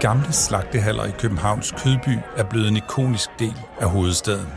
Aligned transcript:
Gamle 0.00 0.32
slagtehaller 0.32 1.04
i 1.04 1.10
Københavns 1.18 1.74
Kødby 1.78 2.18
er 2.36 2.44
blevet 2.44 2.68
en 2.68 2.76
ikonisk 2.76 3.30
del 3.38 3.54
af 3.80 3.90
hovedstaden. 3.90 4.48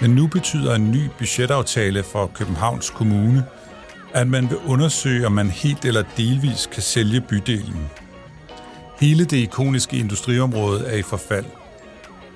Men 0.00 0.10
nu 0.10 0.26
betyder 0.26 0.74
en 0.74 0.90
ny 0.90 1.10
budgetaftale 1.18 2.02
for 2.02 2.30
Københavns 2.34 2.90
Kommune, 2.90 3.44
at 4.14 4.28
man 4.28 4.50
vil 4.50 4.58
undersøge, 4.66 5.26
om 5.26 5.32
man 5.32 5.50
helt 5.50 5.84
eller 5.84 6.04
delvis 6.16 6.68
kan 6.72 6.82
sælge 6.82 7.20
bydelen. 7.20 7.90
Hele 9.00 9.24
det 9.24 9.36
ikoniske 9.36 9.96
industriområde 9.96 10.86
er 10.86 10.96
i 10.96 11.02
forfald 11.02 11.46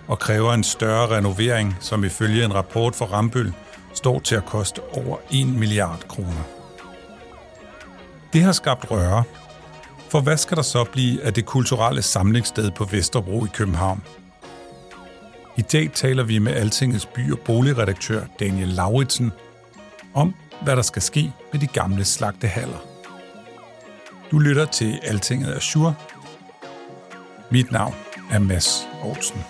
og 0.08 0.18
kræver 0.18 0.52
en 0.52 0.64
større 0.64 1.16
renovering, 1.16 1.76
som 1.80 2.04
ifølge 2.04 2.44
en 2.44 2.54
rapport 2.54 2.94
fra 2.94 3.06
Rambøl 3.06 3.52
står 3.94 4.18
til 4.18 4.34
at 4.34 4.44
koste 4.44 4.80
over 4.82 5.16
1 5.30 5.46
milliard 5.46 6.04
kroner. 6.08 6.42
Det 8.32 8.42
har 8.42 8.52
skabt 8.52 8.90
røre, 8.90 9.24
for 10.08 10.20
hvad 10.20 10.36
skal 10.36 10.56
der 10.56 10.62
så 10.62 10.84
blive 10.84 11.22
af 11.22 11.34
det 11.34 11.46
kulturelle 11.46 12.02
samlingssted 12.02 12.70
på 12.70 12.84
Vesterbro 12.84 13.44
i 13.44 13.48
København? 13.54 14.02
I 15.56 15.62
dag 15.62 15.90
taler 15.94 16.22
vi 16.22 16.38
med 16.38 16.52
Altingets 16.52 17.06
by- 17.06 17.32
og 17.32 17.38
boligredaktør 17.38 18.24
Daniel 18.40 18.68
Lauritsen 18.68 19.32
om, 20.14 20.34
hvad 20.62 20.76
der 20.76 20.82
skal 20.82 21.02
ske 21.02 21.32
med 21.52 21.60
de 21.60 21.66
gamle 21.66 22.04
slagtehaller. 22.04 22.78
Du 24.30 24.38
lytter 24.38 24.64
til 24.64 24.98
Altinget 25.02 25.56
Azure. 25.56 25.94
Mit 27.50 27.72
navn 27.72 27.94
er 28.30 28.38
Mads 28.38 28.88
Olsen. 29.02 29.40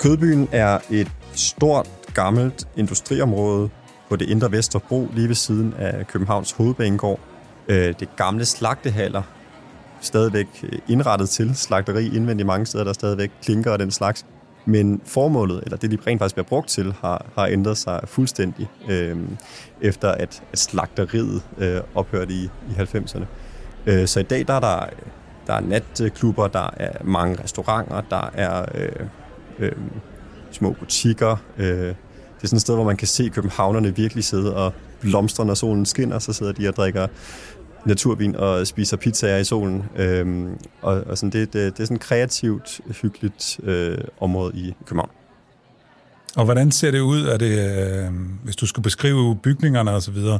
Kødbyen 0.00 0.48
er 0.52 0.78
et 0.90 1.10
stort, 1.34 1.88
gammelt 2.14 2.68
industriområde 2.76 3.68
på 4.08 4.16
det 4.16 4.28
indre 4.28 4.52
Vesterbro, 4.52 5.08
lige 5.14 5.28
ved 5.28 5.34
siden 5.34 5.74
af 5.78 6.06
Københavns 6.06 6.52
Hovedbanegård. 6.52 7.20
Øh, 7.68 7.94
det 8.00 8.08
gamle 8.16 8.44
slagtehaller, 8.44 9.22
stadigvæk 10.00 10.46
øh, 10.62 10.78
indrettet 10.88 11.28
til 11.28 11.56
slagteri 11.56 12.16
indvendigt 12.16 12.46
mange 12.46 12.66
steder, 12.66 12.84
der 12.84 12.90
er 12.90 12.94
stadigvæk 12.94 13.30
klinker 13.42 13.70
og 13.70 13.78
den 13.78 13.90
slags. 13.90 14.26
Men 14.64 15.00
formålet, 15.04 15.62
eller 15.64 15.76
det 15.76 15.90
de 15.90 15.98
rent 16.06 16.18
faktisk 16.18 16.34
bliver 16.34 16.48
brugt 16.48 16.68
til, 16.68 16.94
har, 17.00 17.26
har 17.34 17.46
ændret 17.46 17.78
sig 17.78 18.00
fuldstændig, 18.04 18.70
øh, 18.88 19.18
efter 19.80 20.08
at, 20.08 20.42
at 20.52 20.58
slagteriet 20.58 21.42
øh, 21.58 21.80
ophørte 21.94 22.32
i, 22.32 22.44
i 22.44 22.72
90'erne. 22.78 23.24
Øh, 23.86 24.06
så 24.06 24.20
i 24.20 24.22
dag 24.22 24.46
der 24.46 24.54
er 24.54 24.60
der, 24.60 24.86
der 25.46 25.54
er 25.54 25.60
natklubber, 25.60 26.48
der 26.48 26.70
er 26.76 27.04
mange 27.04 27.42
restauranter, 27.42 28.00
der 28.10 28.30
er 28.34 28.64
øh, 28.74 29.06
øh, 29.58 29.72
små 30.54 30.72
butikker. 30.72 31.36
Øh, 31.58 31.66
det 31.66 31.94
er 32.42 32.46
sådan 32.46 32.56
et 32.56 32.60
sted, 32.60 32.74
hvor 32.74 32.84
man 32.84 32.96
kan 32.96 33.08
se 33.08 33.28
københavnerne 33.28 33.96
virkelig 33.96 34.24
sidde 34.24 34.56
og 34.56 34.72
blomstre, 35.00 35.46
når 35.46 35.54
solen 35.54 35.86
skinner, 35.86 36.18
så 36.18 36.32
sidder 36.32 36.52
de 36.52 36.68
og 36.68 36.76
drikker 36.76 37.06
naturvin 37.84 38.36
og 38.36 38.66
spiser 38.66 38.96
pizzaer 38.96 39.38
i 39.38 39.44
solen. 39.44 39.84
Øhm, 39.96 40.58
og, 40.82 41.04
og 41.06 41.18
sådan, 41.18 41.30
det, 41.30 41.52
det, 41.52 41.72
det 41.72 41.80
er 41.80 41.84
sådan 41.84 41.96
et 41.96 42.00
kreativt, 42.00 42.80
hyggeligt 43.02 43.60
øh, 43.62 43.98
område 44.20 44.52
i 44.54 44.74
København. 44.86 45.10
Og 46.36 46.44
hvordan 46.44 46.70
ser 46.70 46.90
det 46.90 47.00
ud, 47.00 47.22
er 47.22 47.36
det, 47.36 47.78
øh, 48.06 48.12
hvis 48.44 48.56
du 48.56 48.66
skulle 48.66 48.82
beskrive 48.82 49.36
bygningerne 49.36 49.90
og 49.90 50.02
så 50.02 50.10
videre, 50.10 50.38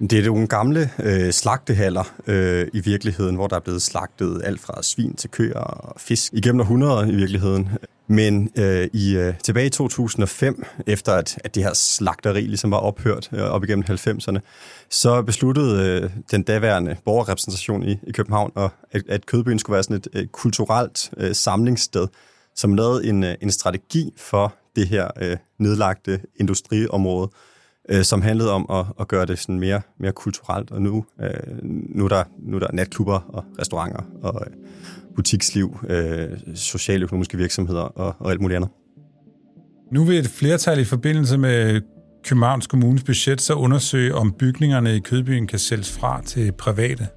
det 0.00 0.12
er 0.12 0.26
nogle 0.26 0.46
gamle 0.46 0.90
øh, 1.02 1.32
slagtehaller 1.32 2.14
øh, 2.26 2.68
i 2.72 2.80
virkeligheden, 2.80 3.34
hvor 3.34 3.46
der 3.46 3.56
er 3.56 3.60
blevet 3.60 3.82
slagtet 3.82 4.42
alt 4.44 4.60
fra 4.60 4.82
svin 4.82 5.14
til 5.14 5.30
køer 5.30 5.58
og 5.58 6.00
fisk 6.00 6.32
igennem 6.32 6.60
århundreder 6.60 7.04
i 7.06 7.14
virkeligheden. 7.14 7.68
Men 8.06 8.50
øh, 8.58 8.88
i 8.92 9.16
øh, 9.16 9.34
tilbage 9.44 9.66
i 9.66 9.70
2005, 9.70 10.64
efter 10.86 11.12
at, 11.12 11.38
at 11.44 11.54
det 11.54 11.62
her 11.62 11.74
slagteri 11.74 12.40
ligesom 12.40 12.70
var 12.70 12.76
ophørt 12.76 13.28
øh, 13.32 13.42
op 13.42 13.64
igennem 13.64 13.84
90'erne, 13.90 14.38
så 14.90 15.22
besluttede 15.22 16.00
øh, 16.02 16.10
den 16.30 16.42
daværende 16.42 16.96
borgerrepræsentation 17.04 17.82
i, 17.82 17.98
i 18.02 18.12
København, 18.12 18.52
at, 18.92 19.02
at 19.08 19.26
Kødbyen 19.26 19.58
skulle 19.58 19.74
være 19.74 19.82
sådan 19.82 19.96
et 19.96 20.08
øh, 20.14 20.26
kulturelt 20.26 21.10
øh, 21.16 21.34
samlingssted, 21.34 22.06
som 22.54 22.74
lavede 22.74 23.06
en, 23.06 23.24
øh, 23.24 23.34
en 23.40 23.50
strategi 23.50 24.12
for 24.16 24.54
det 24.76 24.88
her 24.88 25.08
øh, 25.20 25.36
nedlagte 25.58 26.20
industriområde, 26.36 27.30
øh, 27.88 28.04
som 28.04 28.22
handlede 28.22 28.52
om 28.52 28.66
at, 28.70 28.86
at 29.00 29.08
gøre 29.08 29.26
det 29.26 29.38
sådan 29.38 29.60
mere, 29.60 29.80
mere 30.00 30.12
kulturelt. 30.12 30.70
Og 30.70 30.82
nu, 30.82 31.04
øh, 31.22 31.30
nu, 31.62 32.04
er 32.04 32.08
der, 32.08 32.24
nu 32.38 32.56
er 32.56 32.60
der 32.60 32.72
natklubber 32.72 33.20
og 33.28 33.44
restauranter 33.60 34.02
og 34.22 34.46
øh, 34.46 34.52
butiksliv, 35.16 35.78
øh, 35.88 36.28
socialøkonomiske 36.54 37.36
virksomheder 37.36 37.80
og, 37.80 38.16
og 38.18 38.30
alt 38.30 38.40
muligt 38.40 38.56
andet. 38.56 38.70
Nu 39.92 40.04
vil 40.04 40.18
et 40.18 40.28
flertal 40.28 40.80
i 40.80 40.84
forbindelse 40.84 41.38
med 41.38 41.80
Københavns 42.24 42.66
Kommunes 42.66 43.02
budget 43.02 43.40
så 43.40 43.54
undersøge, 43.54 44.14
om 44.14 44.32
bygningerne 44.32 44.96
i 44.96 45.00
Kødbyen 45.00 45.46
kan 45.46 45.58
sælges 45.58 45.92
fra 45.92 46.22
til 46.22 46.52
private. 46.52 47.08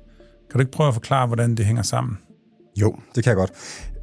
Kan 0.50 0.54
du 0.54 0.60
ikke 0.60 0.72
prøve 0.72 0.88
at 0.88 0.94
forklare, 0.94 1.28
hvordan 1.28 1.56
det 1.56 1.66
hænger 1.66 1.84
sammen? 1.84 2.18
Jo, 2.82 2.96
det 3.16 3.24
kan 3.24 3.30
jeg 3.30 3.38
godt. 3.38 3.52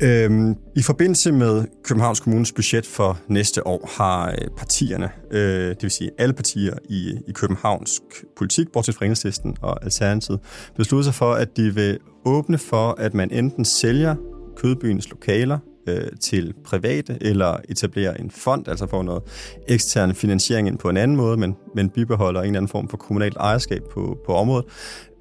Øhm, 0.02 0.56
I 0.76 0.82
forbindelse 0.82 1.32
med 1.32 1.64
Københavns 1.84 2.20
Kommunes 2.20 2.52
budget 2.52 2.86
for 2.86 3.18
næste 3.28 3.66
år 3.66 3.90
har 3.98 4.30
øh, 4.30 4.48
partierne, 4.56 5.10
øh, 5.30 5.68
det 5.68 5.82
vil 5.82 5.90
sige 5.90 6.10
alle 6.18 6.34
partier 6.34 6.74
i, 6.88 7.18
i 7.28 7.32
Københavns 7.32 8.02
politik, 8.36 8.72
bortset 8.72 8.94
fra 8.94 9.04
Enhedslisten 9.04 9.56
og 9.62 9.84
Alternativet, 9.84 10.40
besluttet 10.76 11.04
sig 11.04 11.14
for, 11.14 11.32
at 11.32 11.56
de 11.56 11.74
vil 11.74 11.98
åbne 12.24 12.58
for, 12.58 12.94
at 12.98 13.14
man 13.14 13.30
enten 13.30 13.64
sælger 13.64 14.14
Kødbyens 14.56 15.10
lokaler 15.10 15.58
øh, 15.88 16.08
til 16.20 16.54
private, 16.64 17.18
eller 17.20 17.56
etablerer 17.68 18.14
en 18.14 18.30
fond, 18.30 18.68
altså 18.68 18.86
får 18.86 19.02
noget 19.02 19.22
ekstern 19.68 20.14
finansiering 20.14 20.68
ind 20.68 20.78
på 20.78 20.88
en 20.88 20.96
anden 20.96 21.16
måde, 21.16 21.36
men, 21.36 21.54
men 21.74 21.90
bibeholder 21.90 22.40
en 22.40 22.46
eller 22.46 22.58
anden 22.58 22.68
form 22.68 22.88
for 22.88 22.96
kommunalt 22.96 23.36
ejerskab 23.36 23.82
på, 23.92 24.18
på 24.26 24.34
området, 24.34 24.64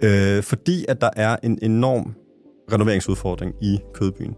øh, 0.01 0.43
fordi 0.43 0.85
at 0.89 1.01
der 1.01 1.09
er 1.15 1.35
en 1.43 1.59
enorm 1.61 2.15
renoveringsudfordring 2.71 3.55
i 3.61 3.79
Kødbyen. 3.93 4.35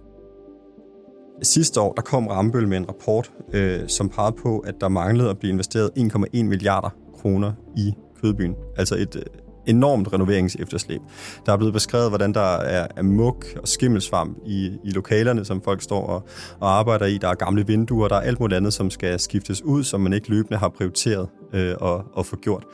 Sidste 1.44 1.81
år 1.81 1.94
der 1.94 2.02
kom 2.02 2.28
Rambøl 2.28 2.68
med 2.68 2.78
en 2.78 2.90
rapport, 2.90 3.31
øh, 3.53 3.80
som 3.88 4.09
pegede 4.09 4.36
på, 4.44 4.59
at 4.59 4.75
der 4.81 4.88
manglede 4.88 5.30
at 5.30 5.40
blive 5.40 5.53
investeret 5.53 5.91
1,1 5.97 6.44
milliarder 6.44 6.90
kroner 7.16 7.53
i 7.78 7.94
Kødbyen. 8.22 8.56
Altså 8.78 8.96
et 8.96 9.16
øh, 9.16 9.24
enormt 9.68 10.13
renoveringsefterslæb. 10.13 11.02
Der 11.46 11.53
er 11.53 11.58
blevet 11.58 11.74
beskrevet, 11.74 12.09
hvordan 12.09 12.34
der 12.34 12.56
er, 12.58 12.88
er 12.96 13.03
muk 13.03 13.46
og 13.62 13.68
skimmelsvamp 13.68 14.38
i, 14.46 14.72
i 14.84 14.90
lokalerne, 14.90 15.46
som 15.46 15.62
folk 15.62 15.81
står 15.81 16.07
og, 16.07 16.28
og 16.59 16.69
arbejder 16.69 17.06
i. 17.06 17.18
Der 17.18 17.28
er 17.28 17.36
gamle 17.36 17.68
vinduer, 17.68 18.07
der 18.07 18.16
er 18.16 18.22
alt 18.22 18.40
muligt 18.40 18.57
andet, 18.57 18.74
som 18.74 18.90
skal 18.90 19.19
skiftes 19.19 19.62
ud, 19.62 19.84
som 19.84 20.02
man 20.02 20.13
ikke 20.13 20.30
løbende 20.30 20.57
har 20.57 20.69
prioriteret 20.69 21.28
øh, 21.53 21.75
og, 21.80 22.03
og 22.13 22.25
få 22.25 22.36
gjort. 22.36 22.66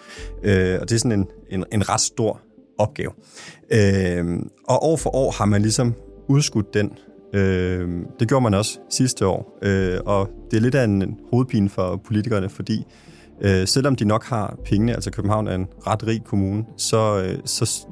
Øh, 0.43 0.77
og 0.81 0.89
det 0.89 0.95
er 0.95 0.99
sådan 0.99 1.19
en, 1.19 1.27
en, 1.49 1.65
en 1.71 1.89
ret 1.89 2.01
stor 2.01 2.41
opgave. 2.81 3.11
Øh, 3.71 4.39
og 4.67 4.83
år 4.83 4.97
for 4.97 5.15
år 5.15 5.31
har 5.31 5.45
man 5.45 5.61
ligesom 5.61 5.93
udskudt 6.27 6.73
den. 6.73 6.91
Øh, 7.33 7.89
det 8.19 8.27
gjorde 8.27 8.43
man 8.43 8.53
også 8.53 8.79
sidste 8.89 9.27
år, 9.27 9.59
øh, 9.61 9.99
og 10.05 10.29
det 10.51 10.57
er 10.57 10.61
lidt 10.61 10.75
af 10.75 10.83
en 10.83 11.19
hovedpine 11.31 11.69
for 11.69 12.01
politikerne, 12.05 12.49
fordi 12.49 12.85
øh, 13.41 13.67
selvom 13.67 13.95
de 13.95 14.05
nok 14.05 14.25
har 14.25 14.57
pengene, 14.65 14.93
altså 14.93 15.11
København 15.11 15.47
er 15.47 15.55
en 15.55 15.67
ret 15.87 16.07
rig 16.07 16.23
kommune, 16.23 16.65
så, 16.77 17.23
øh, 17.23 17.37
så 17.45 17.85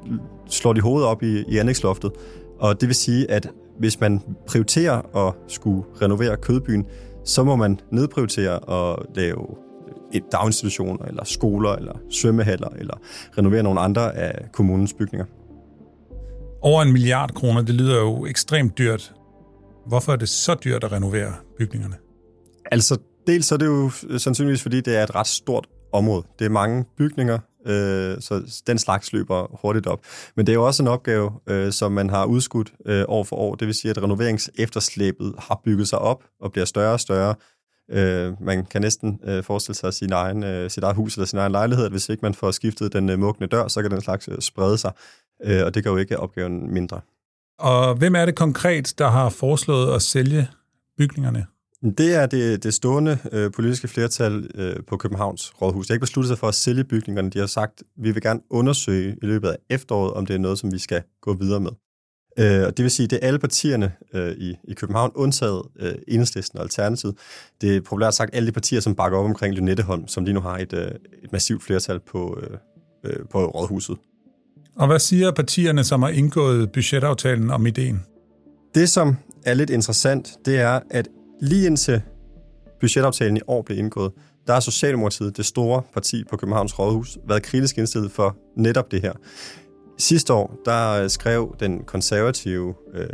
slår 0.50 0.74
de 0.74 0.82
hovedet 0.82 1.08
op 1.08 1.24
i, 1.24 1.44
i 1.48 1.58
anlægsloftet. 1.58 2.12
Og 2.60 2.82
det 2.82 2.88
vil 2.88 2.96
sige, 2.96 3.32
at 3.32 3.50
hvis 3.80 4.00
man 4.00 4.22
prioriterer 4.48 5.28
at 5.28 5.34
skulle 5.48 5.84
renovere 6.02 6.38
kødbyen, 6.38 6.86
så 7.26 7.44
må 7.44 7.56
man 7.56 7.80
nedprioritere 7.92 8.60
og 8.60 9.06
lave 9.16 9.69
et 10.14 10.24
daginstitutioner, 10.32 11.06
eller 11.06 11.24
skoler, 11.24 11.72
eller 11.72 11.94
svømmehaller, 12.12 12.70
eller 12.70 12.94
renovere 13.38 13.64
nogle 13.64 13.80
andre 13.80 14.16
af 14.16 14.52
kommunens 14.52 14.94
bygninger. 14.94 15.26
Over 16.62 16.82
en 16.82 16.92
milliard 16.92 17.34
kroner, 17.34 17.62
det 17.62 17.76
lyder 17.76 18.00
jo 18.00 18.26
ekstremt 18.26 18.78
dyrt. 18.78 19.14
Hvorfor 19.88 20.12
er 20.12 20.16
det 20.16 20.30
så 20.30 20.56
dyrt 20.64 20.84
at 20.84 20.92
renovere 20.92 21.34
bygningerne? 21.58 21.96
Altså, 22.72 22.98
dels 23.28 23.46
så 23.46 23.56
er 23.56 23.60
det 23.60 23.66
jo 23.66 23.90
sandsynligvis, 24.18 24.62
fordi 24.62 24.82
det 24.82 24.98
er 24.98 25.04
et 25.04 25.16
ret 25.16 25.28
stort 25.28 25.68
område. 25.94 26.24
Det 26.40 26.46
er 26.46 26.50
mange 26.50 26.86
bygninger, 26.98 27.40
øh, 27.68 28.22
så 28.22 28.62
den 28.68 28.78
slags 28.78 29.14
løber 29.14 29.60
hurtigt 29.62 29.88
op. 29.88 30.00
Men 30.36 30.46
det 30.46 30.52
er 30.52 30.56
jo 30.56 30.66
også 30.66 30.84
en 30.84 30.88
opgave, 30.88 31.32
øh, 31.50 31.72
som 31.72 31.92
man 31.92 32.10
har 32.10 32.26
udskudt 32.26 32.74
øh, 32.86 33.06
år 33.08 33.24
for 33.24 33.36
år. 33.36 33.56
Det 33.56 33.68
vil 33.68 33.76
sige, 33.76 33.92
at 33.92 34.04
renoveringsefterslæbet 34.04 35.34
har 35.38 35.62
bygget 35.66 35.88
sig 35.88 36.00
op 36.00 36.24
og 36.42 36.52
bliver 36.52 36.66
større 36.66 36.94
og 36.94 37.00
større. 37.00 37.36
Øh, 37.92 38.44
man 38.44 38.66
kan 38.66 38.82
næsten 38.82 39.20
øh, 39.24 39.44
forestille 39.44 39.76
sig 39.76 39.94
sin 39.94 40.12
egen, 40.12 40.44
øh, 40.44 40.70
sit 40.70 40.84
eget 40.84 40.96
hus 40.96 41.16
eller 41.16 41.26
sin 41.26 41.40
egen 41.40 41.52
lejlighed, 41.52 41.86
at 41.86 41.92
hvis 41.92 42.10
ikke 42.10 42.22
man 42.22 42.34
får 42.34 42.52
skiftet 42.52 42.94
den 42.94 43.10
øh, 43.10 43.20
mugne 43.20 43.48
dør, 43.48 43.68
så 43.68 43.82
kan 43.82 43.92
den 43.92 44.02
slags 44.02 44.28
øh, 44.32 44.40
sprede 44.40 44.78
sig, 44.78 44.92
øh, 45.44 45.66
og 45.66 45.76
det 45.76 45.84
gør 45.84 45.92
jo 45.92 45.98
ikke 45.98 46.20
opgaven 46.20 46.74
mindre. 46.74 47.02
Og 47.60 47.96
hvem 47.96 48.16
er 48.16 48.26
det 48.26 48.36
konkret, 48.36 48.94
der 48.98 49.10
har 49.10 49.30
foreslået 49.30 49.96
at 49.96 50.02
sælge 50.02 50.48
bygningerne? 50.98 51.46
Det 51.98 52.16
er 52.16 52.26
det, 52.26 52.64
det 52.64 52.74
stående 52.74 53.18
øh, 53.32 53.52
politiske 53.52 53.88
flertal 53.88 54.50
øh, 54.56 54.76
på 54.88 54.98
Københavns 54.98 55.62
Rådhus. 55.62 55.88
De 55.88 55.92
har 55.92 55.96
ikke 55.96 56.04
besluttet 56.04 56.28
sig 56.28 56.38
for 56.38 56.48
at 56.48 56.56
sælge 56.56 56.84
bygningerne. 56.84 57.30
De 57.30 57.40
har 57.40 57.46
sagt, 57.46 57.80
at 57.80 58.04
vi 58.04 58.12
vil 58.12 58.22
gerne 58.22 58.40
undersøge 58.50 59.18
i 59.22 59.26
løbet 59.26 59.48
af 59.48 59.58
efteråret, 59.70 60.14
om 60.14 60.26
det 60.26 60.34
er 60.34 60.40
noget, 60.40 60.60
som 60.60 60.72
vi 60.72 60.78
skal 60.78 61.02
gå 61.22 61.34
videre 61.34 61.60
med. 61.60 61.72
Øh, 62.40 62.68
og 62.68 62.78
det 62.78 62.84
vil 62.84 62.92
sige, 62.92 63.04
at 63.04 63.10
det 63.10 63.20
er 63.22 63.28
alle 63.28 63.40
partierne 63.40 63.92
øh, 64.14 64.32
i, 64.32 64.58
i 64.64 64.74
København, 64.74 65.12
undtaget 65.16 65.62
øh, 65.80 65.96
Enhedslisten 66.08 66.60
og 66.60 66.64
Alternativet. 66.64 67.16
Det 67.62 67.76
er 67.76 67.82
populært 67.82 68.14
sagt 68.14 68.36
alle 68.36 68.48
de 68.48 68.52
partier, 68.52 68.80
som 68.80 68.96
bakker 68.96 69.18
op 69.18 69.26
omkring 69.26 69.56
Lynetteholm, 69.56 70.08
som 70.08 70.24
lige 70.24 70.34
nu 70.34 70.40
har 70.40 70.58
et, 70.58 70.74
øh, 70.74 70.92
et 71.24 71.32
massivt 71.32 71.64
flertal 71.64 72.00
på, 72.00 72.40
øh, 73.04 73.14
på 73.32 73.46
Rådhuset. 73.46 73.98
Og 74.76 74.88
hvad 74.88 75.00
siger 75.00 75.32
partierne, 75.32 75.84
som 75.84 76.02
har 76.02 76.10
indgået 76.10 76.72
budgetaftalen 76.72 77.50
om 77.50 77.68
ideen? 77.68 78.02
Det, 78.76 78.90
som 78.90 79.16
er 79.46 79.54
lidt 79.54 79.70
interessant, 79.70 80.32
det 80.46 80.60
er, 80.60 80.80
at 80.90 81.08
lige 81.42 81.66
indtil 81.66 82.02
budgetaftalen 82.80 83.38
i 83.38 83.42
år 83.48 83.62
blev 83.62 83.78
indgået, 83.78 84.12
der 84.48 84.54
har 84.54 84.60
Socialdemokratiet, 84.60 85.38
det 85.38 85.46
store 85.46 85.82
parti 85.94 86.24
på 86.30 86.38
Københavns 86.38 86.80
Rådhus, 86.80 87.18
været 87.28 87.44
kritisk 87.44 87.78
indstillet 87.78 88.12
for 88.12 88.38
netop 88.58 88.92
det 88.92 89.02
her. 89.02 89.14
Sidste 90.00 90.34
år, 90.34 90.60
der 90.66 91.04
øh, 91.04 91.10
skrev 91.10 91.56
den 91.60 91.84
konservative 91.84 92.74
øh, 92.94 93.08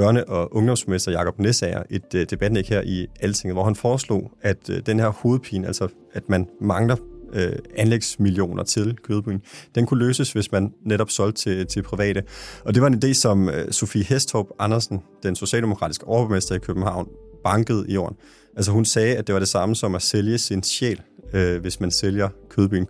børne- 0.00 0.24
og 0.24 0.56
ungdomsminister 0.56 1.12
Jakob 1.12 1.38
Nessager 1.38 1.82
et 1.90 2.14
øh, 2.14 2.26
debatnæk 2.30 2.68
her 2.68 2.82
i 2.84 3.06
Altinget, 3.20 3.54
hvor 3.54 3.64
han 3.64 3.76
foreslog, 3.76 4.30
at 4.42 4.70
øh, 4.70 4.80
den 4.86 5.00
her 5.00 5.08
hovedpine, 5.08 5.66
altså 5.66 5.88
at 6.12 6.28
man 6.28 6.48
mangler 6.60 6.96
øh, 7.32 7.52
anlægsmillioner 7.76 8.62
til 8.64 8.96
Kødbyen, 9.02 9.42
den 9.74 9.86
kunne 9.86 10.06
løses, 10.06 10.32
hvis 10.32 10.52
man 10.52 10.72
netop 10.84 11.10
solgte 11.10 11.42
til, 11.42 11.66
til 11.66 11.82
private. 11.82 12.22
Og 12.64 12.74
det 12.74 12.82
var 12.82 12.88
en 12.88 13.00
idé, 13.04 13.12
som 13.12 13.48
øh, 13.48 13.72
Sofie 13.72 14.04
Hestorp 14.04 14.46
Andersen, 14.58 15.02
den 15.22 15.36
socialdemokratiske 15.36 16.06
overborgmester 16.06 16.54
i 16.54 16.58
København, 16.58 17.08
bankede 17.44 17.84
i 17.88 17.94
jorden. 17.94 18.16
Altså 18.56 18.72
hun 18.72 18.84
sagde, 18.84 19.16
at 19.16 19.26
det 19.26 19.32
var 19.32 19.38
det 19.38 19.48
samme 19.48 19.76
som 19.76 19.94
at 19.94 20.02
sælge 20.02 20.38
sin 20.38 20.62
sjæl, 20.62 21.00
øh, 21.32 21.60
hvis 21.60 21.80
man 21.80 21.90
sælger 21.90 22.28
Kødbyen. 22.50 22.86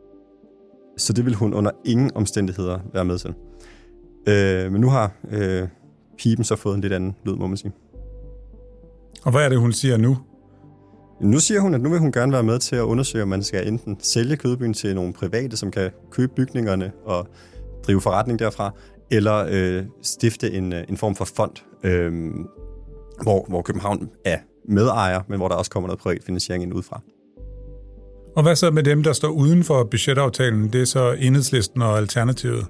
Så 0.97 1.13
det 1.13 1.25
vil 1.25 1.35
hun 1.35 1.55
under 1.55 1.71
ingen 1.85 2.11
omstændigheder 2.15 2.79
være 2.95 3.05
med 3.05 3.19
til. 3.19 3.35
Øh, 4.29 4.73
men 4.73 4.81
nu 4.81 4.89
har 4.89 5.13
øh, 5.31 5.69
pipen 6.19 6.45
så 6.45 6.57
fået 6.57 6.75
en 6.75 6.81
lidt 6.81 6.93
anden 6.93 7.17
lyd, 7.25 7.35
må 7.35 7.47
man 7.47 7.57
sige. 7.57 7.73
Og 9.25 9.31
hvad 9.31 9.45
er 9.45 9.49
det, 9.49 9.59
hun 9.59 9.73
siger 9.73 9.97
nu? 9.97 10.17
Nu 11.21 11.39
siger 11.39 11.61
hun, 11.61 11.75
at 11.75 11.81
nu 11.81 11.89
vil 11.89 11.99
hun 11.99 12.13
gerne 12.13 12.33
være 12.33 12.43
med 12.43 12.59
til 12.59 12.77
at 12.77 12.83
undersøge, 12.83 13.23
om 13.23 13.29
man 13.29 13.43
skal 13.43 13.69
enten 13.69 13.97
sælge 14.01 14.37
kødbyen 14.37 14.75
til 14.75 14.95
nogle 14.95 15.13
private, 15.13 15.57
som 15.57 15.71
kan 15.71 15.91
købe 16.11 16.33
bygningerne 16.35 16.93
og 17.05 17.29
drive 17.87 18.01
forretning 18.01 18.39
derfra, 18.39 18.71
eller 19.11 19.47
øh, 19.51 19.85
stifte 20.03 20.53
en, 20.53 20.73
øh, 20.73 20.85
en 20.89 20.97
form 20.97 21.15
for 21.15 21.25
fond, 21.25 21.53
øh, 21.83 22.33
hvor, 23.23 23.45
hvor 23.49 23.63
København 23.63 24.11
er 24.25 24.39
medejer, 24.69 25.23
men 25.29 25.39
hvor 25.39 25.49
der 25.49 25.55
også 25.55 25.71
kommer 25.71 25.89
noget 25.89 26.01
privat 26.01 26.23
finansiering 26.25 26.63
ind 26.63 26.75
udefra. 26.75 27.01
Og 28.37 28.43
hvad 28.43 28.57
så 28.57 28.71
med 28.71 28.83
dem, 28.83 29.03
der 29.03 29.13
står 29.13 29.29
uden 29.29 29.65
for 29.65 29.85
budgetaftalen? 29.85 30.73
Det 30.73 30.81
er 30.81 30.85
så 30.85 31.13
enhedslisten 31.13 31.83
og 31.83 31.99
alternativet. 31.99 32.67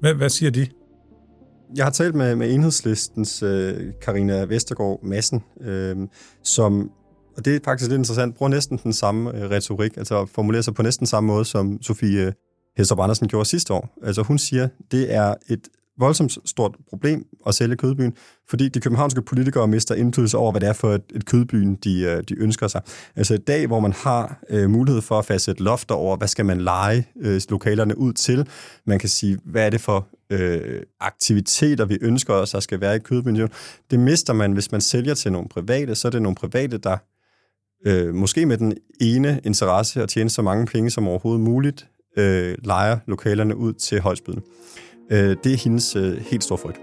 Hvad, 0.00 0.14
hvad 0.14 0.28
siger 0.28 0.50
de? 0.50 0.66
Jeg 1.76 1.84
har 1.84 1.90
talt 1.90 2.14
med, 2.14 2.36
med 2.36 2.54
enhedslistens 2.54 3.42
øh, 3.42 3.74
Karina 4.02 4.44
Vestergaard 4.44 5.00
Madsen, 5.02 5.44
øh, 5.60 5.96
som, 6.44 6.90
og 7.36 7.44
det 7.44 7.56
er 7.56 7.60
faktisk 7.64 7.90
lidt 7.90 7.98
interessant, 7.98 8.36
bruger 8.36 8.50
næsten 8.50 8.80
den 8.84 8.92
samme 8.92 9.36
øh, 9.36 9.50
retorik, 9.50 9.96
altså 9.96 10.26
formulerer 10.26 10.62
sig 10.62 10.74
på 10.74 10.82
næsten 10.82 11.06
samme 11.06 11.26
måde, 11.26 11.44
som 11.44 11.82
Sofie 11.82 12.26
øh, 12.26 12.32
Hestrup 12.76 13.00
Andersen 13.00 13.28
gjorde 13.28 13.48
sidste 13.48 13.74
år. 13.74 13.98
Altså 14.02 14.22
hun 14.22 14.38
siger, 14.38 14.68
det 14.90 15.14
er 15.14 15.34
et 15.48 15.68
voldsomt 16.00 16.38
stort 16.44 16.76
problem 16.88 17.24
at 17.46 17.54
sælge 17.54 17.76
kødbyen, 17.76 18.12
fordi 18.48 18.68
de 18.68 18.80
københavnske 18.80 19.22
politikere 19.22 19.68
mister 19.68 19.94
indflydelse 19.94 20.38
over, 20.38 20.52
hvad 20.52 20.60
det 20.60 20.68
er 20.68 20.72
for 20.72 20.92
et, 20.92 21.02
et 21.14 21.26
kødbyen, 21.26 21.74
de, 21.74 22.00
øh, 22.00 22.22
de 22.28 22.34
ønsker 22.38 22.68
sig. 22.68 22.82
Altså 23.16 23.34
i 23.34 23.38
dag, 23.38 23.66
hvor 23.66 23.80
man 23.80 23.92
har 23.92 24.38
øh, 24.50 24.70
mulighed 24.70 25.02
for 25.02 25.18
at 25.18 25.24
fastsætte 25.24 25.62
lofter 25.62 25.94
over, 25.94 26.16
hvad 26.16 26.28
skal 26.28 26.46
man 26.46 26.60
lege 26.60 27.06
øh, 27.20 27.40
lokalerne 27.48 27.98
ud 27.98 28.12
til, 28.12 28.48
man 28.86 28.98
kan 28.98 29.08
sige, 29.08 29.38
hvad 29.44 29.66
er 29.66 29.70
det 29.70 29.80
for 29.80 30.08
øh, 30.30 30.82
aktiviteter, 31.00 31.84
vi 31.84 31.98
ønsker 32.00 32.34
os, 32.34 32.50
der 32.50 32.60
skal 32.60 32.80
være 32.80 32.96
i 32.96 32.98
kødbyen. 32.98 33.48
Det 33.90 34.00
mister 34.00 34.32
man, 34.32 34.52
hvis 34.52 34.72
man 34.72 34.80
sælger 34.80 35.14
til 35.14 35.32
nogle 35.32 35.48
private, 35.48 35.94
så 35.94 36.08
er 36.08 36.12
det 36.12 36.22
nogle 36.22 36.36
private, 36.36 36.78
der 36.78 36.96
øh, 37.86 38.14
måske 38.14 38.46
med 38.46 38.58
den 38.58 38.74
ene 39.00 39.40
interesse 39.44 40.02
at 40.02 40.08
tjene 40.08 40.30
så 40.30 40.42
mange 40.42 40.66
penge 40.66 40.90
som 40.90 41.08
overhovedet 41.08 41.40
muligt, 41.40 41.86
øh, 42.16 42.54
leger 42.64 42.98
lokalerne 43.06 43.56
ud 43.56 43.72
til 43.72 44.00
højsbydende. 44.00 44.42
Øh, 45.10 45.36
det 45.44 45.52
er 45.52 45.56
hendes 45.56 45.96
øh, 45.96 46.16
helt 46.16 46.44
store 46.44 46.58
frygt. 46.58 46.80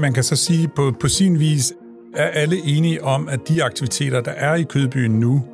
Man 0.00 0.12
kan 0.12 0.22
så 0.22 0.36
sige, 0.36 0.68
på, 0.68 0.94
på 1.00 1.08
sin 1.08 1.38
vis 1.38 1.72
er 2.14 2.26
alle 2.26 2.56
enige 2.64 3.04
om, 3.04 3.28
at 3.28 3.48
de 3.48 3.64
aktiviteter, 3.64 4.20
der 4.20 4.30
er 4.30 4.54
i 4.54 4.62
Kødbyen 4.62 5.10
nu, 5.10 5.44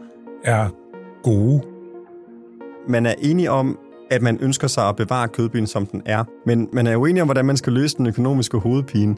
er 0.45 0.69
gode. 1.23 1.63
Man 2.89 3.07
er 3.07 3.15
enige 3.19 3.51
om, 3.51 3.79
at 4.11 4.23
man 4.23 4.39
ønsker 4.41 4.69
sig 4.69 4.89
at 4.89 4.97
bevare 4.97 5.29
Kødbyen, 5.29 5.67
som 5.67 5.87
den 5.87 6.03
er. 6.07 6.25
Men 6.47 6.69
man 6.73 6.87
er 6.87 6.97
uenig 6.97 7.23
om, 7.23 7.29
hvordan 7.29 7.45
man 7.45 7.57
skal 7.57 7.73
løse 7.73 7.97
den 7.97 8.07
økonomiske 8.07 8.59
hovedpine. 8.59 9.17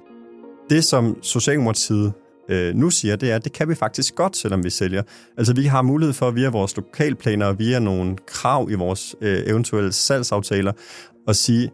Det, 0.70 0.84
som 0.84 1.19
Socialdemokratiet 1.23 2.12
øh, 2.49 2.75
nu 2.75 2.90
siger, 2.90 3.17
det 3.17 3.31
er, 3.31 3.37
at 3.37 3.44
det 3.44 3.52
kan 3.52 3.69
vi 3.69 3.75
faktisk 3.75 4.14
godt, 4.14 4.37
selvom 4.37 4.64
vi 4.64 4.70
sælger. 4.70 5.02
Altså 5.37 5.55
vi 5.55 5.64
har 5.64 5.82
mulighed 5.82 6.12
for 6.12 6.31
via 6.31 6.49
vores 6.49 6.76
lokalplaner 6.76 7.46
og 7.46 7.58
via 7.58 7.78
nogle 7.78 8.17
krav 8.26 8.70
i 8.70 8.75
vores 8.75 9.17
øh, 9.20 9.38
eventuelle 9.46 9.93
salgsaftaler 9.93 10.73
at 11.28 11.37
sige, 11.37 11.70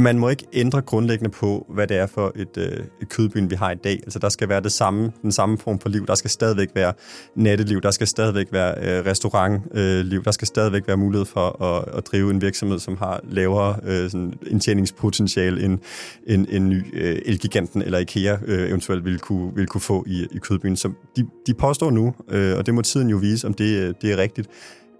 man 0.00 0.18
må 0.18 0.28
ikke 0.28 0.46
ændre 0.52 0.80
grundlæggende 0.82 1.30
på, 1.30 1.66
hvad 1.68 1.86
det 1.86 1.96
er 1.96 2.06
for 2.06 2.32
et, 2.36 2.56
øh, 2.58 2.86
et 3.02 3.08
kødbyen, 3.08 3.50
vi 3.50 3.54
har 3.54 3.70
i 3.70 3.74
dag. 3.74 4.00
Altså, 4.02 4.18
der 4.18 4.28
skal 4.28 4.48
være 4.48 4.60
det 4.60 4.72
samme, 4.72 5.12
den 5.22 5.32
samme 5.32 5.58
form 5.58 5.78
for 5.78 5.88
liv. 5.88 6.06
Der 6.06 6.14
skal 6.14 6.30
stadigvæk 6.30 6.68
være 6.74 6.92
natteliv, 7.34 7.80
der 7.80 7.90
skal 7.90 8.06
stadigvæk 8.06 8.46
være 8.52 8.74
øh, 8.78 9.06
restaurantliv, 9.06 10.18
øh, 10.18 10.24
der 10.24 10.30
skal 10.30 10.46
stadigvæk 10.46 10.82
være 10.86 10.96
mulighed 10.96 11.26
for 11.26 11.62
at, 11.62 11.98
at 11.98 12.06
drive 12.06 12.30
en 12.30 12.42
virksomhed, 12.42 12.78
som 12.78 12.96
har 12.96 13.20
lavere 13.30 13.76
øh, 13.84 14.10
sådan 14.10 14.34
indtjeningspotentiale 14.46 15.62
end 15.62 15.78
en, 16.26 16.46
en 16.50 16.68
ny 16.68 16.84
øh, 16.92 17.18
Elgiganten 17.24 17.82
eller 17.82 17.98
IKEA 17.98 18.38
øh, 18.46 18.68
eventuelt 18.68 19.04
ville 19.04 19.18
kunne, 19.18 19.54
ville 19.54 19.66
kunne 19.66 19.80
få 19.80 20.04
i, 20.06 20.26
i 20.30 20.38
kødbyen. 20.38 20.76
Så 20.76 20.92
de, 21.16 21.26
de 21.46 21.54
påstår 21.54 21.90
nu, 21.90 22.14
øh, 22.30 22.58
og 22.58 22.66
det 22.66 22.74
må 22.74 22.82
tiden 22.82 23.10
jo 23.10 23.16
vise, 23.16 23.46
om 23.46 23.54
det, 23.54 23.78
øh, 23.78 23.94
det 24.02 24.12
er 24.12 24.16
rigtigt, 24.16 24.48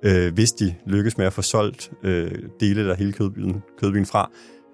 øh, 0.03 0.35
hvis 0.35 0.53
de 0.53 0.75
lykkes 0.87 1.19
med 1.19 1.27
at 1.27 1.33
få 1.33 1.43
solgt 1.43 1.91
øh, 2.03 2.31
dele 2.61 2.91
af 2.91 2.97
hele 2.97 3.13
kødbyen, 3.13 3.63
kødbyen 3.81 4.07
fra, 4.07 4.31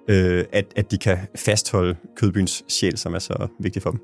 øh, 0.08 0.44
at, 0.52 0.64
at 0.76 0.90
de 0.90 0.98
kan 0.98 1.18
fastholde 1.36 1.96
kødbyens 2.16 2.64
sjæl, 2.68 2.98
som 2.98 3.14
er 3.14 3.18
så 3.18 3.46
vigtig 3.60 3.82
for 3.82 3.90
dem. 3.90 4.00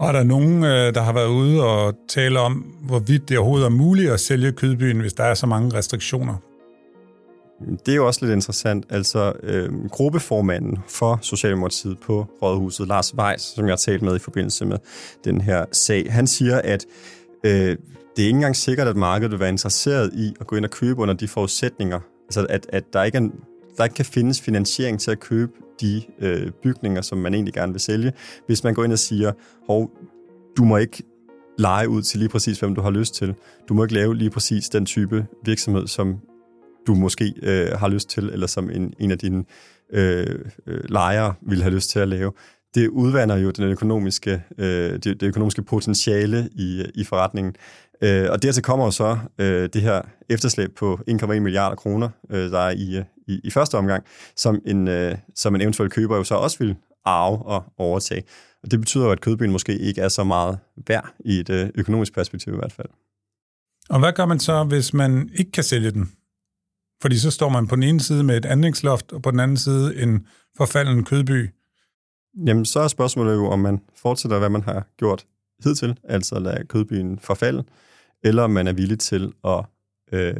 Og 0.00 0.08
er 0.08 0.12
der 0.12 0.22
nogen, 0.22 0.64
øh, 0.64 0.94
der 0.94 1.02
har 1.02 1.12
været 1.12 1.28
ude 1.28 1.64
og 1.64 1.94
tale 2.08 2.40
om, 2.40 2.52
hvorvidt 2.82 3.28
det 3.28 3.38
overhovedet 3.38 3.66
er 3.66 3.70
muligt 3.70 4.10
at 4.10 4.20
sælge 4.20 4.52
kødbyen, 4.52 5.00
hvis 5.00 5.12
der 5.12 5.24
er 5.24 5.34
så 5.34 5.46
mange 5.46 5.74
restriktioner? 5.74 6.34
Det 7.86 7.92
er 7.92 7.96
jo 7.96 8.06
også 8.06 8.24
lidt 8.24 8.34
interessant. 8.34 8.84
Altså, 8.90 9.32
øh, 9.42 9.88
gruppeformanden 9.90 10.78
for 10.88 11.18
Socialdemokratiet 11.22 11.98
på 11.98 12.26
Rådhuset, 12.42 12.88
Lars 12.88 13.14
Weiss, 13.14 13.44
som 13.54 13.64
jeg 13.64 13.72
har 13.72 13.76
talt 13.76 14.02
med 14.02 14.16
i 14.16 14.18
forbindelse 14.18 14.64
med 14.64 14.76
den 15.24 15.40
her 15.40 15.64
sag, 15.72 16.12
han 16.12 16.26
siger, 16.26 16.60
at 16.64 16.86
øh, 17.44 17.76
det 18.16 18.22
er 18.22 18.26
ikke 18.26 18.36
engang 18.36 18.56
sikkert, 18.56 18.88
at 18.88 18.96
markedet 18.96 19.30
vil 19.30 19.40
være 19.40 19.48
interesseret 19.48 20.10
i 20.14 20.34
at 20.40 20.46
gå 20.46 20.56
ind 20.56 20.64
og 20.64 20.70
købe 20.70 21.02
under 21.02 21.14
de 21.14 21.28
forudsætninger. 21.28 22.00
Altså, 22.26 22.46
at, 22.48 22.66
at 22.68 22.84
der 22.92 23.02
ikke 23.02 23.18
er 23.18 23.28
der 23.76 23.84
ikke 23.84 23.94
kan 23.94 24.04
findes 24.04 24.40
finansiering 24.40 25.00
til 25.00 25.10
at 25.10 25.20
købe 25.20 25.52
de 25.80 26.02
øh, 26.18 26.50
bygninger, 26.62 27.02
som 27.02 27.18
man 27.18 27.34
egentlig 27.34 27.54
gerne 27.54 27.72
vil 27.72 27.80
sælge, 27.80 28.12
hvis 28.46 28.64
man 28.64 28.74
går 28.74 28.84
ind 28.84 28.92
og 28.92 28.98
siger, 28.98 29.32
hov, 29.66 29.90
du 30.56 30.64
må 30.64 30.76
ikke 30.76 31.02
lege 31.58 31.88
ud 31.88 32.02
til 32.02 32.18
lige 32.18 32.28
præcis, 32.28 32.60
hvem 32.60 32.74
du 32.74 32.80
har 32.80 32.90
lyst 32.90 33.14
til. 33.14 33.34
Du 33.68 33.74
må 33.74 33.84
ikke 33.84 33.94
lave 33.94 34.16
lige 34.16 34.30
præcis 34.30 34.68
den 34.68 34.86
type 34.86 35.26
virksomhed, 35.44 35.86
som 35.86 36.20
du 36.86 36.94
måske 36.94 37.34
øh, 37.42 37.78
har 37.78 37.88
lyst 37.88 38.08
til, 38.08 38.24
eller 38.24 38.46
som 38.46 38.70
en, 38.70 38.94
en 38.98 39.10
af 39.10 39.18
dine 39.18 39.44
øh, 39.92 40.38
øh, 40.66 40.80
lejere 40.88 41.34
vil 41.42 41.62
have 41.62 41.74
lyst 41.74 41.90
til 41.90 41.98
at 41.98 42.08
lave. 42.08 42.32
Det 42.74 42.88
udvander 42.88 43.36
jo 43.36 43.50
den 43.50 43.64
økonomiske, 43.64 44.42
øh, 44.58 44.92
det, 44.92 45.04
det 45.04 45.22
økonomiske 45.22 45.62
potentiale 45.62 46.48
i, 46.52 46.84
i 46.94 47.04
forretningen. 47.04 47.54
Øh, 48.02 48.30
og 48.30 48.42
dertil 48.42 48.62
kommer 48.62 48.84
jo 48.84 48.90
så 48.90 49.18
øh, 49.38 49.68
det 49.72 49.82
her 49.82 50.02
efterslæb 50.28 50.76
på 50.76 51.00
1,1 51.10 51.26
milliarder 51.26 51.76
kroner, 51.76 52.08
øh, 52.30 52.50
der 52.50 52.58
er 52.58 52.70
i, 52.70 53.02
i, 53.26 53.40
i 53.44 53.50
første 53.50 53.74
omgang, 53.78 54.04
som 54.36 54.60
en, 54.66 54.88
øh, 54.88 55.16
som 55.34 55.54
en 55.54 55.60
eventuel 55.60 55.90
køber 55.90 56.16
jo 56.16 56.24
så 56.24 56.34
også 56.34 56.58
vil 56.58 56.76
arve 57.04 57.38
og 57.46 57.64
overtage. 57.78 58.22
Og 58.62 58.70
det 58.70 58.80
betyder 58.80 59.04
jo, 59.04 59.10
at 59.10 59.20
kødbyen 59.20 59.52
måske 59.52 59.78
ikke 59.78 60.00
er 60.00 60.08
så 60.08 60.24
meget 60.24 60.58
værd 60.86 61.14
i 61.24 61.40
et 61.40 61.50
øh, 61.50 61.68
økonomisk 61.74 62.14
perspektiv 62.14 62.52
i 62.52 62.56
hvert 62.56 62.72
fald. 62.72 62.88
Og 63.90 63.98
hvad 63.98 64.12
gør 64.12 64.26
man 64.26 64.40
så, 64.40 64.64
hvis 64.64 64.94
man 64.94 65.30
ikke 65.34 65.50
kan 65.50 65.64
sælge 65.64 65.90
den? 65.90 66.12
Fordi 67.02 67.18
så 67.18 67.30
står 67.30 67.48
man 67.48 67.66
på 67.66 67.74
den 67.74 67.82
ene 67.82 68.00
side 68.00 68.24
med 68.24 68.36
et 68.36 68.44
anlægsloft, 68.44 69.12
og 69.12 69.22
på 69.22 69.30
den 69.30 69.40
anden 69.40 69.56
side 69.56 70.02
en 70.02 70.26
forfalden 70.56 71.04
kødby. 71.04 71.50
Jamen, 72.46 72.64
så 72.64 72.80
er 72.80 72.88
spørgsmålet 72.88 73.34
jo, 73.34 73.46
om 73.46 73.58
man 73.58 73.80
fortsætter, 73.96 74.38
hvad 74.38 74.48
man 74.48 74.62
har 74.62 74.86
gjort 74.96 75.26
hidtil, 75.64 75.98
altså 76.04 76.34
at 76.34 76.42
lade 76.42 76.66
kødbyen 76.66 77.18
forfalde, 77.18 77.64
eller 78.22 78.42
om 78.42 78.50
man 78.50 78.66
er 78.66 78.72
villig 78.72 78.98
til 78.98 79.32
at, 79.44 79.64
øh, 80.12 80.34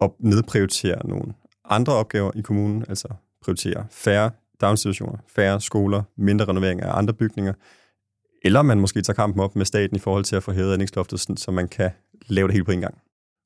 at 0.00 0.10
nedprioritere 0.18 1.06
nogle 1.06 1.34
andre 1.64 1.92
opgaver 1.92 2.30
i 2.34 2.40
kommunen, 2.40 2.84
altså 2.88 3.08
prioritere 3.42 3.86
færre 3.90 4.30
daginstitutioner, 4.60 5.18
færre 5.28 5.60
skoler, 5.60 6.02
mindre 6.16 6.44
renovering 6.44 6.82
af 6.82 6.98
andre 6.98 7.14
bygninger, 7.14 7.52
eller 8.44 8.62
man 8.62 8.80
måske 8.80 9.02
tager 9.02 9.14
kampen 9.14 9.40
op 9.40 9.56
med 9.56 9.66
staten 9.66 9.96
i 9.96 10.00
forhold 10.00 10.24
til 10.24 10.36
at 10.36 10.42
få 10.42 10.52
hævet 10.52 10.72
anlægsloftet, 10.72 11.20
så 11.36 11.50
man 11.50 11.68
kan 11.68 11.90
lave 12.26 12.48
det 12.48 12.52
hele 12.52 12.64
på 12.64 12.72
en 12.72 12.80
gang. 12.80 12.98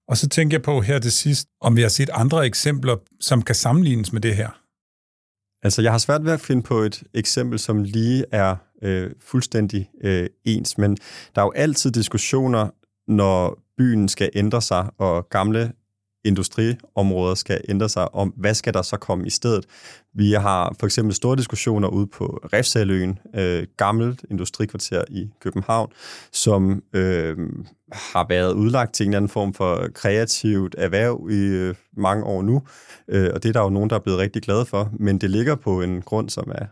Og 0.08 0.16
så 0.16 0.28
tænker 0.28 0.56
jeg 0.56 0.62
på 0.62 0.80
her 0.80 0.98
til 0.98 1.12
sidst, 1.12 1.48
om 1.60 1.76
vi 1.76 1.82
har 1.82 1.88
set 1.88 2.10
andre 2.12 2.46
eksempler, 2.46 2.96
som 3.20 3.42
kan 3.42 3.54
sammenlignes 3.54 4.12
med 4.12 4.20
det 4.20 4.36
her. 4.36 4.60
Altså, 5.62 5.82
jeg 5.82 5.90
har 5.90 5.98
svært 5.98 6.24
ved 6.24 6.32
at 6.32 6.40
finde 6.40 6.62
på 6.62 6.78
et 6.78 7.02
eksempel, 7.14 7.58
som 7.58 7.82
lige 7.82 8.24
er 8.32 8.56
øh, 8.82 9.10
fuldstændig 9.20 9.90
øh, 10.04 10.26
ens, 10.44 10.78
men 10.78 10.96
der 11.34 11.42
er 11.42 11.46
jo 11.46 11.52
altid 11.56 11.90
diskussioner, 11.90 12.68
når 13.08 13.58
byen 13.78 14.08
skal 14.08 14.30
ændre 14.34 14.62
sig, 14.62 14.90
og 14.98 15.28
gamle 15.30 15.72
industriområder 16.25 17.34
skal 17.34 17.60
ændre 17.68 17.88
sig, 17.88 18.14
om 18.14 18.28
hvad 18.37 18.54
skal 18.54 18.75
der 18.75 18.82
så 18.82 18.96
komme 18.96 19.26
i 19.26 19.30
stedet. 19.30 19.66
Vi 20.14 20.32
har 20.32 20.75
for 20.80 20.87
eksempel 20.87 21.14
store 21.14 21.37
diskussioner 21.37 21.88
ude 21.88 22.06
på 22.06 22.40
Refsaløen, 22.52 23.18
øh, 23.34 23.66
gammelt 23.76 24.25
industrikvarter 24.30 25.04
i 25.08 25.30
København, 25.40 25.92
som 26.32 26.82
øh, 26.92 27.37
har 27.92 28.26
været 28.28 28.52
udlagt 28.52 28.94
til 28.94 29.04
en 29.04 29.10
eller 29.10 29.16
anden 29.16 29.28
form 29.28 29.54
for 29.54 29.88
kreativt 29.94 30.75
erhverv 30.78 31.28
i 31.30 31.44
øh, 31.44 31.75
mange 31.96 32.25
år 32.25 32.42
nu, 32.42 32.62
øh, 33.08 33.30
og 33.34 33.42
det 33.42 33.48
er 33.48 33.52
der 33.52 33.62
jo 33.62 33.70
nogen, 33.70 33.90
der 33.90 33.96
er 33.96 34.00
blevet 34.00 34.18
rigtig 34.20 34.42
glade 34.42 34.66
for, 34.66 34.90
men 34.92 35.18
det 35.18 35.30
ligger 35.30 35.54
på 35.54 35.82
en 35.82 36.02
grund, 36.02 36.30
som 36.30 36.52
er 36.54 36.66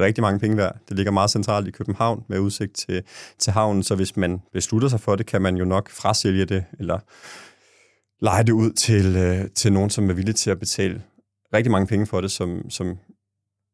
rigtig 0.00 0.22
mange 0.22 0.40
penge 0.40 0.56
værd. 0.56 0.76
Det 0.88 0.96
ligger 0.96 1.12
meget 1.12 1.30
centralt 1.30 1.68
i 1.68 1.70
København 1.70 2.24
med 2.28 2.38
udsigt 2.38 2.74
til, 2.74 3.02
til 3.38 3.52
havnen, 3.52 3.82
så 3.82 3.94
hvis 3.94 4.16
man 4.16 4.42
beslutter 4.52 4.88
sig 4.88 5.00
for 5.00 5.16
det, 5.16 5.26
kan 5.26 5.42
man 5.42 5.56
jo 5.56 5.64
nok 5.64 5.90
frasælge 5.90 6.44
det, 6.44 6.64
eller 6.78 6.98
lege 8.20 8.44
det 8.44 8.52
ud 8.52 8.72
til, 8.72 9.16
øh, 9.16 9.50
til 9.50 9.72
nogen, 9.72 9.90
som 9.90 10.10
er 10.10 10.14
villige 10.14 10.34
til 10.34 10.50
at 10.50 10.58
betale 10.58 11.02
rigtig 11.54 11.70
mange 11.70 11.86
penge 11.86 12.06
for 12.06 12.20
det, 12.20 12.30
som, 12.30 12.70
som 12.70 12.98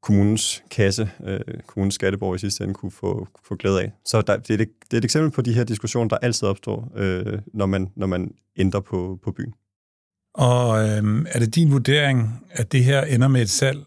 kommunens 0.03 0.63
kasse, 0.71 1.11
øh, 1.25 1.41
kommunens 1.67 1.95
skatteborg 1.95 2.35
i 2.35 2.39
sidste 2.39 2.65
ende 2.65 2.75
kunne 2.75 2.93
få, 2.93 3.29
få 3.45 3.55
glæde 3.55 3.83
af. 3.83 3.93
Så 4.05 4.23
der, 4.23 4.37
det, 4.37 4.51
er 4.51 4.63
et, 4.63 4.69
det 4.91 4.93
er 4.93 4.99
et 4.99 5.05
eksempel 5.05 5.31
på 5.31 5.43
de 5.43 5.53
her 5.53 5.65
diskussioner, 5.65 6.09
der 6.09 6.17
altid 6.17 6.49
opstår, 6.49 6.93
øh, 6.97 7.39
når, 7.55 7.67
man, 7.67 7.93
når 7.97 8.07
man 8.07 8.35
ændrer 8.57 8.81
på, 8.81 9.19
på 9.23 9.33
byen. 9.33 9.55
Og 10.35 10.89
øh, 10.89 11.27
er 11.31 11.39
det 11.39 11.55
din 11.55 11.73
vurdering, 11.73 12.47
at 12.51 12.73
det 12.73 12.85
her 12.85 13.03
ender 13.03 13.29
med 13.29 13.43
et 13.43 13.51
salg? 13.51 13.79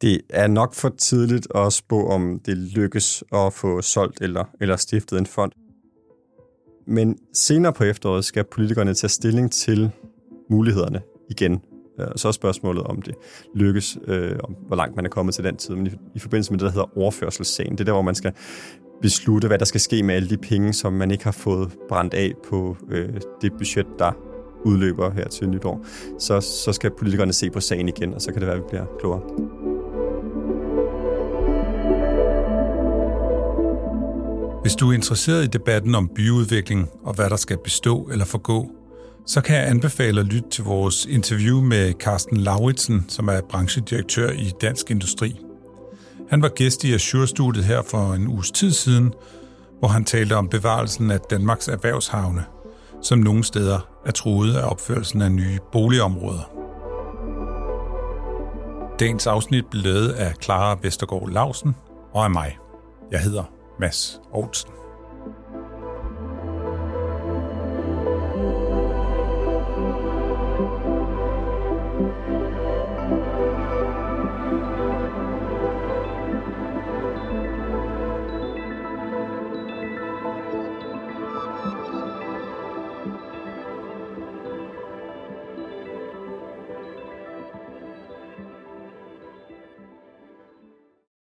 Det 0.00 0.20
er 0.30 0.46
nok 0.46 0.74
for 0.74 0.88
tidligt 0.88 1.48
at 1.54 1.72
spå, 1.72 2.08
om 2.08 2.40
det 2.46 2.56
lykkes 2.56 3.24
at 3.32 3.52
få 3.52 3.82
solgt 3.82 4.20
eller, 4.20 4.44
eller 4.60 4.76
stiftet 4.76 5.18
en 5.18 5.26
fond. 5.26 5.52
Men 6.90 7.18
senere 7.32 7.72
på 7.72 7.84
efteråret 7.84 8.24
skal 8.24 8.44
politikerne 8.44 8.94
tage 8.94 9.08
stilling 9.08 9.52
til 9.52 9.90
mulighederne 10.50 11.00
igen. 11.30 11.60
Øh, 12.00 12.06
så 12.16 12.28
er 12.28 12.32
spørgsmålet, 12.32 12.82
om 12.82 13.02
det 13.02 13.14
lykkes, 13.54 13.98
øh, 14.06 14.36
om 14.44 14.56
hvor 14.66 14.76
langt 14.76 14.96
man 14.96 15.04
er 15.04 15.08
kommet 15.08 15.34
til 15.34 15.44
den 15.44 15.56
tid. 15.56 15.74
Men 15.74 15.86
i, 15.86 15.90
i 16.14 16.18
forbindelse 16.18 16.52
med 16.52 16.58
det, 16.58 16.64
der 16.64 16.72
hedder 16.72 16.98
overførselssagen, 16.98 17.72
det 17.72 17.80
er 17.80 17.84
der, 17.84 17.92
hvor 17.92 18.02
man 18.02 18.14
skal 18.14 18.32
beslutte, 19.02 19.48
hvad 19.48 19.58
der 19.58 19.64
skal 19.64 19.80
ske 19.80 20.02
med 20.02 20.14
alle 20.14 20.30
de 20.30 20.36
penge, 20.36 20.72
som 20.72 20.92
man 20.92 21.10
ikke 21.10 21.24
har 21.24 21.32
fået 21.32 21.76
brændt 21.88 22.14
af 22.14 22.32
på 22.48 22.76
øh, 22.90 23.20
det 23.42 23.52
budget, 23.52 23.86
der 23.98 24.12
udløber 24.64 25.10
her 25.10 25.28
til 25.28 25.48
nytår. 25.48 25.84
Så, 26.18 26.40
så 26.40 26.72
skal 26.72 26.90
politikerne 26.90 27.32
se 27.32 27.50
på 27.50 27.60
sagen 27.60 27.88
igen, 27.88 28.14
og 28.14 28.22
så 28.22 28.32
kan 28.32 28.40
det 28.40 28.46
være, 28.46 28.56
at 28.56 28.62
vi 28.62 28.68
bliver 28.68 28.84
klogere. 29.00 29.69
Hvis 34.70 34.76
du 34.76 34.90
er 34.90 34.94
interesseret 34.94 35.44
i 35.44 35.46
debatten 35.46 35.94
om 35.94 36.10
byudvikling 36.14 36.88
og 37.04 37.14
hvad 37.14 37.30
der 37.30 37.36
skal 37.36 37.58
bestå 37.64 38.08
eller 38.12 38.24
forgå, 38.24 38.70
så 39.26 39.40
kan 39.40 39.56
jeg 39.56 39.68
anbefale 39.68 40.20
at 40.20 40.26
lytte 40.26 40.50
til 40.50 40.64
vores 40.64 41.06
interview 41.06 41.60
med 41.60 41.92
Carsten 41.92 42.36
Lauritsen, 42.36 43.04
som 43.08 43.28
er 43.28 43.40
branchedirektør 43.40 44.30
i 44.30 44.52
Dansk 44.60 44.90
Industri. 44.90 45.40
Han 46.28 46.42
var 46.42 46.48
gæst 46.48 46.84
i 46.84 46.94
Azure-studiet 46.94 47.64
her 47.64 47.82
for 47.82 48.12
en 48.12 48.28
uges 48.28 48.50
tid 48.50 48.72
siden, 48.72 49.12
hvor 49.78 49.88
han 49.88 50.04
talte 50.04 50.36
om 50.36 50.48
bevarelsen 50.48 51.10
af 51.10 51.20
Danmarks 51.20 51.68
erhvervshavne, 51.68 52.44
som 53.02 53.18
nogle 53.18 53.44
steder 53.44 53.78
er 54.06 54.10
truet 54.10 54.54
af 54.56 54.70
opførelsen 54.70 55.22
af 55.22 55.32
nye 55.32 55.58
boligområder. 55.72 56.52
Dagens 59.00 59.26
afsnit 59.26 59.64
blev 59.70 59.82
lavet 59.82 60.08
af 60.08 60.34
Clara 60.42 60.78
Vestergaard 60.82 61.30
Lausen 61.30 61.76
og 62.12 62.24
af 62.24 62.30
mig. 62.30 62.58
Jeg 63.12 63.20
hedder 63.20 63.59
Mads 63.80 64.20
Olsen. 64.32 64.79